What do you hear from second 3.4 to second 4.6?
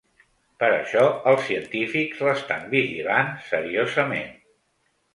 “seriosament”.